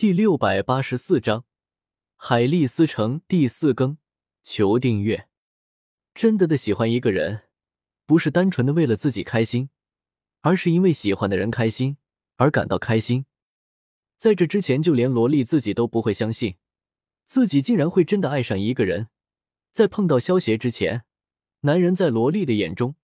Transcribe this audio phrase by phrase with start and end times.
[0.00, 1.44] 第六百八十四章
[2.16, 3.98] 海丽丝城第四更，
[4.42, 5.28] 求订阅。
[6.14, 7.42] 真的的喜欢一个人，
[8.06, 9.68] 不是单纯的为了自己开心，
[10.40, 11.98] 而是因为喜欢的人开心
[12.36, 13.26] 而感到开心。
[14.16, 16.56] 在这之前，就连萝莉自己都不会相信，
[17.26, 19.08] 自己竟然会真的爱上一个人。
[19.70, 21.04] 在碰到萧协之前，
[21.60, 22.94] 男人在萝莉的眼中，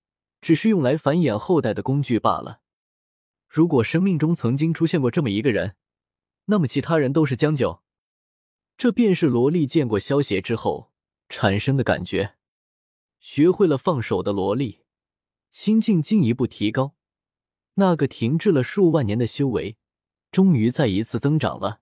[0.41, 2.63] 只是用来繁衍后代的工具罢了。
[3.47, 5.77] 如果生命中曾经出现过这么一个人，
[6.47, 7.83] 那么其他人都是将就。
[8.77, 10.93] 这便是萝莉见过萧邪之后
[11.29, 12.35] 产生的感觉。
[13.19, 14.81] 学会了放手的萝莉，
[15.51, 16.95] 心境进一步提高，
[17.75, 19.77] 那个停滞了数万年的修为，
[20.31, 21.81] 终于再一次增长了。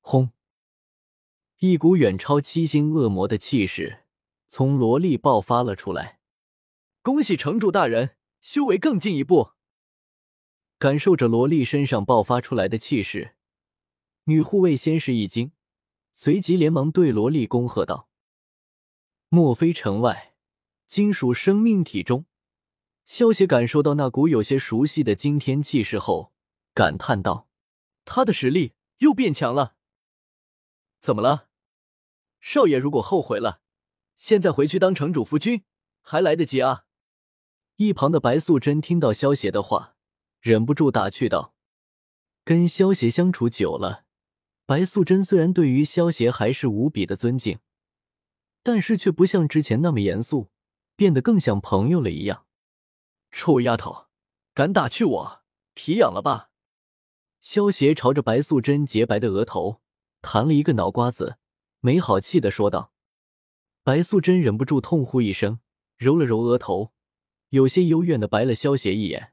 [0.00, 0.32] 轰！
[1.58, 4.04] 一股远超七星恶魔的气势
[4.46, 6.20] 从萝莉爆发了出来。
[7.02, 9.52] 恭喜城主大人，修为更进一步。
[10.78, 13.36] 感受着萝莉身上爆发出来的气势，
[14.28, 15.52] 女护卫先是一惊，
[16.12, 18.10] 随即连忙对萝莉恭贺道
[19.30, 20.34] ：“莫非城外
[20.86, 22.26] 金属生命体中，
[23.06, 26.34] 萧邪感受到那股有些熟悉的惊天气势后，
[26.74, 27.48] 感叹道
[28.04, 29.76] ：‘他的实力又变强了。’
[31.00, 31.48] 怎么了，
[32.38, 32.76] 少爷？
[32.76, 33.62] 如果后悔了，
[34.18, 35.64] 现在回去当城主夫君
[36.02, 36.84] 还来得及啊！”
[37.76, 39.94] 一旁的白素贞听到萧邪的话。
[40.40, 41.54] 忍不住打趣道
[42.44, 44.04] ：“跟萧协相处久了，
[44.68, 47.58] 白素贞虽然对于萧协还是无比的尊敬，
[48.62, 50.50] 但是却不像之前那么严肃，
[50.94, 52.44] 变得更像朋友了一样。”
[53.32, 54.08] 臭丫头，
[54.52, 56.50] 敢打趣我，皮痒了吧？
[57.40, 59.80] 萧协朝着白素贞洁白的额头
[60.20, 61.38] 弹了一个脑瓜子，
[61.80, 62.92] 没好气的说道。
[63.82, 65.60] 白素贞忍不住痛呼一声，
[65.96, 66.92] 揉了揉额头，
[67.48, 69.32] 有些幽怨的白了萧协一眼。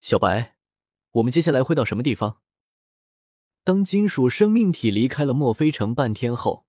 [0.00, 0.56] 小白，
[1.10, 2.40] 我们接下来会到什么地方？
[3.68, 6.64] 当金属生命体离开了墨菲城半天后，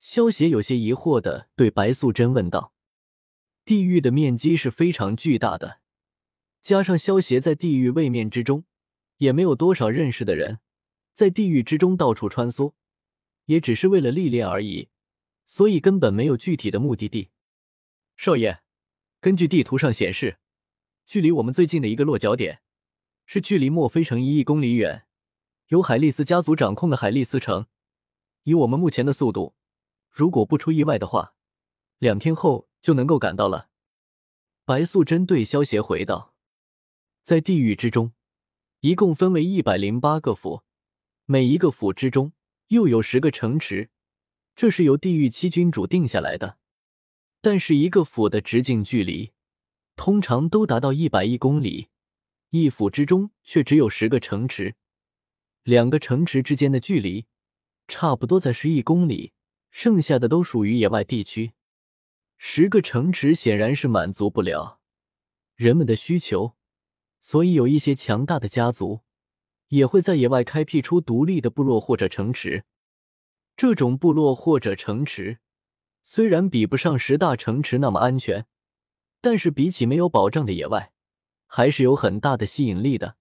[0.00, 2.74] 萧协有些疑惑的对白素贞问道
[3.64, 5.78] ：“地狱的面积是非常巨大的，
[6.60, 8.64] 加上萧协在地狱位面之中
[9.18, 10.58] 也没有多少认识的人，
[11.12, 12.72] 在地狱之中到处穿梭，
[13.44, 14.88] 也只是为了历练而已，
[15.46, 17.30] 所以根本没有具体的目的地。”
[18.18, 18.58] 少爷，
[19.20, 20.38] 根据地图上显示。
[21.06, 22.60] 距离我们最近的一个落脚点，
[23.24, 25.06] 是距离墨菲城一亿公里远，
[25.68, 27.66] 由海利斯家族掌控的海利斯城。
[28.42, 29.54] 以我们目前的速度，
[30.10, 31.34] 如果不出意外的话，
[31.98, 33.68] 两天后就能够赶到了。
[34.64, 36.34] 白素贞对萧协回道
[37.22, 38.12] ：“在地狱之中，
[38.80, 40.62] 一共分为一百零八个府，
[41.26, 42.32] 每一个府之中
[42.68, 43.90] 又有十个城池，
[44.54, 46.58] 这是由地狱七君主定下来的。
[47.40, 49.32] 但是一个府的直径距离。”
[49.96, 51.86] 通常都达到一百亿公里，
[52.50, 54.74] 一府之中却只有十个城池，
[55.64, 57.26] 两个城池之间的距离
[57.88, 59.32] 差不多在十亿公里，
[59.70, 61.52] 剩下的都属于野外地区。
[62.36, 64.78] 十个城池显然是满足不了
[65.56, 66.54] 人们的需求，
[67.18, 69.00] 所以有一些强大的家族
[69.68, 72.64] 也会在野外开辟出独立的部落或者城池。
[73.56, 75.38] 这种部落或者城池
[76.02, 78.46] 虽然比不上十大城池那么安全。
[79.22, 80.92] 但是比起没有保障的野外，
[81.46, 83.16] 还是有很大的吸引力的。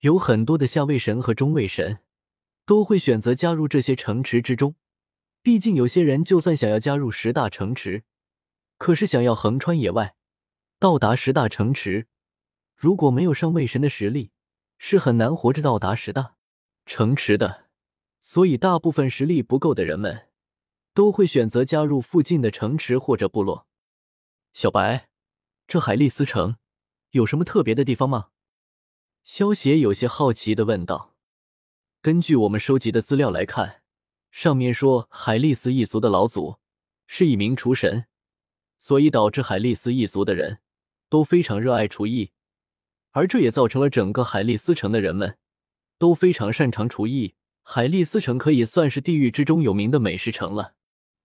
[0.00, 1.98] 有很多的下位神和中位神
[2.64, 4.74] 都会选择加入这些城池之中。
[5.42, 8.04] 毕竟有些人就算想要加入十大城池，
[8.78, 10.16] 可是想要横穿野外
[10.78, 12.06] 到达十大城池，
[12.74, 14.32] 如果没有上位神的实力，
[14.78, 16.36] 是很难活着到达十大
[16.84, 17.66] 城池的。
[18.20, 20.28] 所以大部分实力不够的人们
[20.92, 23.66] 都会选择加入附近的城池或者部落。
[24.52, 25.08] 小白。
[25.68, 26.58] 这海利斯城
[27.10, 28.28] 有什么特别的地方吗？
[29.26, 31.16] 萧协有些好奇的问道。
[32.00, 33.82] 根据我们收集的资料来看，
[34.30, 36.58] 上面说海利斯一族的老祖
[37.08, 38.04] 是一名厨神，
[38.78, 40.60] 所以导致海利斯一族的人
[41.08, 42.30] 都非常热爱厨艺，
[43.10, 45.36] 而这也造成了整个海利斯城的人们
[45.98, 47.34] 都非常擅长厨艺。
[47.64, 50.74] 海利斯城可以算是地狱之中有名的美食城了。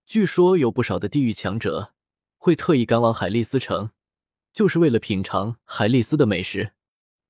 [0.08, 1.94] 据说有不少的地狱强者
[2.40, 3.92] 会特意赶往海利斯城。
[4.52, 6.74] 就是为了品尝海丽丝的美食。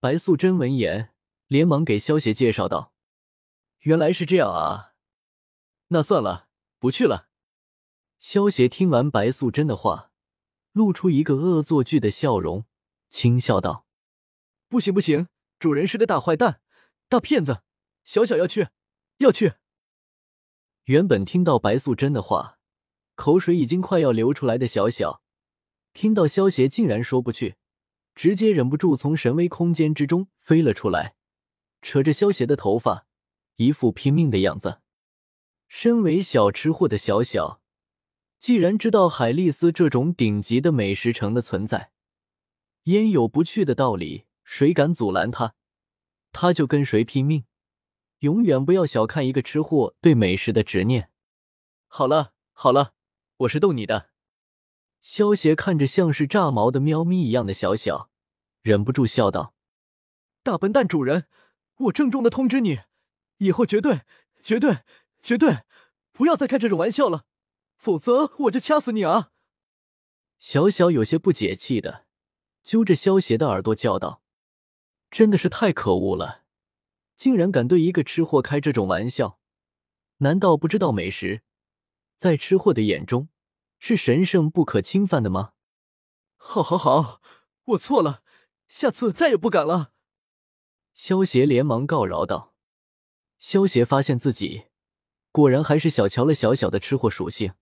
[0.01, 1.13] 白素贞闻言，
[1.45, 2.91] 连忙给萧邪介绍道
[3.85, 4.95] ：“原来是这样啊，
[5.89, 6.47] 那算了，
[6.79, 7.29] 不去了。”
[8.17, 10.11] 萧邪听完白素贞的话，
[10.71, 12.65] 露出一个恶作剧的笑容，
[13.11, 13.85] 轻笑道
[14.67, 15.27] ：“不行不行，
[15.59, 16.61] 主人是个大坏蛋、
[17.07, 17.61] 大骗子，
[18.03, 18.69] 小小要去，
[19.19, 19.53] 要去。”
[20.85, 22.57] 原本听到白素贞的话，
[23.13, 25.21] 口水已经快要流出来的小小。
[25.93, 27.57] 听到萧邪竟然说不去，
[28.21, 31.15] 直接忍不住从神威空间之中飞了出来，
[31.81, 33.07] 扯着萧协的头发，
[33.55, 34.79] 一副拼命的样子。
[35.67, 37.63] 身为小吃货的小小，
[38.37, 41.89] 既然知道海丽丝这种顶级的美食城的存在，
[42.83, 44.25] 焉有不去的道理？
[44.43, 45.55] 谁敢阻拦他，
[46.31, 47.45] 他就跟谁拼命。
[48.19, 51.09] 永远不要小看一个吃货对美食的执念。
[51.87, 52.93] 好了好了，
[53.37, 54.11] 我是逗你的。
[54.99, 58.10] 萧邪看着像是炸毛的喵咪一样的小小，
[58.61, 59.55] 忍不住笑道
[60.43, 61.27] ：“大笨蛋主人，
[61.77, 62.79] 我郑重的通知你，
[63.37, 64.01] 以后绝对、
[64.43, 64.79] 绝对、
[65.21, 65.63] 绝对
[66.11, 67.25] 不要再开这种玩笑了，
[67.75, 69.31] 否则我就掐死你啊！”
[70.37, 72.05] 小小有些不解气的
[72.63, 74.21] 揪着萧邪的耳朵叫道
[75.09, 76.43] ：“真的是太可恶了，
[77.15, 79.39] 竟然敢对一个吃货开这种玩笑！
[80.17, 81.41] 难道不知道美食
[82.15, 83.29] 在吃货的眼中？”
[83.83, 85.53] 是神圣不可侵犯的吗？
[86.37, 87.19] 好，好，好，
[87.63, 88.20] 我错了，
[88.71, 89.91] 下次再也不敢了。
[90.93, 92.55] 萧邪连忙告饶道。
[93.37, 94.67] 萧邪发现自己
[95.29, 97.53] 果然还是小瞧了小小的吃货属性，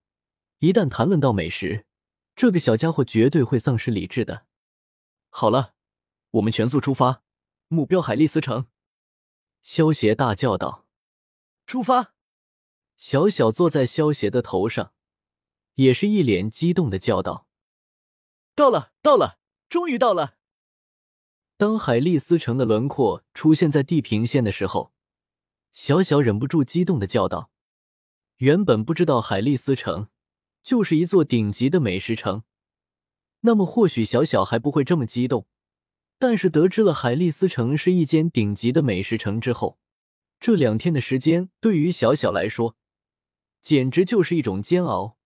[0.59, 1.88] 一旦谈论到美食，
[2.35, 4.45] 这个小家伙绝对会丧失理智的。
[5.29, 5.73] 好了，
[6.29, 7.23] 我们全速出发，
[7.69, 8.67] 目标海丽丝城。
[9.63, 10.85] 萧邪大叫道
[11.65, 12.13] ：“出发！”
[12.97, 14.94] 小小坐在萧邪的头上。
[15.73, 17.47] 也是一脸激动的叫道
[18.53, 19.39] ：“到了，到了，
[19.69, 20.38] 终于到了！”
[21.59, 24.94] 当海丽丝城的轮廓出现在地平线的时候，
[25.73, 27.51] 小小忍不住激动的叫道
[28.39, 30.07] ：“原本不知道海丽丝城
[30.63, 32.44] 就是一座顶级的美食城，
[33.41, 35.47] 那么或许小小还不会这么激动。
[36.17, 39.77] 但是得知了海丽丝城是一间顶级的美食城之后，
[40.39, 42.77] 这两天的时间对于小小来说，
[43.61, 45.17] 简直就是一种煎熬。”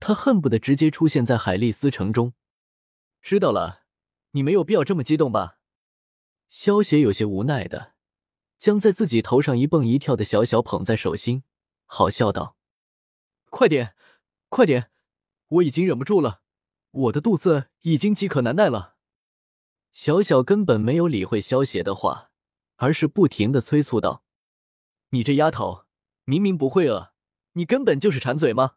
[0.00, 2.32] 他恨不得直接出现在海丽丝城中。
[3.22, 3.82] 知道了，
[4.32, 5.57] 你没有必要这么激动吧？
[6.48, 7.94] 萧邪有些无奈的
[8.56, 11.44] 将在自己头上一蹦一跳的小小捧在手心，
[11.84, 12.56] 好笑道
[13.50, 13.94] ：“快点，
[14.48, 14.90] 快点，
[15.48, 16.40] 我已经忍不住了，
[16.90, 18.96] 我的肚子已经饥渴难耐了。”
[19.92, 22.30] 小小根本没有理会萧邪的话，
[22.76, 24.24] 而是不停的催促道
[25.10, 25.84] ：“你这丫头，
[26.24, 27.12] 明明不会饿，
[27.52, 28.76] 你根本就是馋嘴吗？”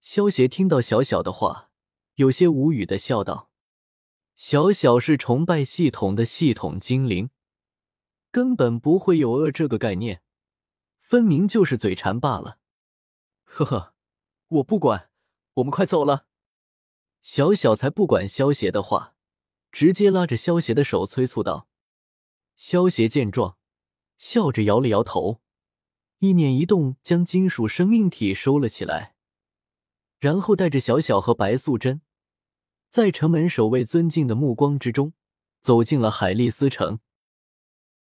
[0.00, 1.70] 萧邪听到小小的话，
[2.14, 3.47] 有些无语的笑道
[4.38, 7.30] ：“小小是崇拜系统的系统精灵，
[8.30, 10.22] 根本不会有饿这个概念，
[11.00, 12.60] 分明就是嘴馋罢了。”
[13.42, 13.94] 呵呵，
[14.46, 15.10] 我不管，
[15.54, 16.28] 我们快走了。
[17.20, 19.16] 小小才不管萧邪的话，
[19.72, 21.68] 直接拉着萧邪的手催促道
[22.54, 23.58] ：“萧邪见状，
[24.16, 25.40] 笑着摇了摇头，
[26.20, 29.16] 意念一动，将金属生命体收了起来。”
[30.20, 32.02] 然后带着小小和白素贞，
[32.90, 35.12] 在城门守卫尊敬的目光之中，
[35.60, 37.00] 走进了海利斯城。